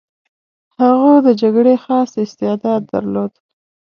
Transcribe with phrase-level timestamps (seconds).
[0.79, 3.31] هغه د جګړې خاص استعداد درلود.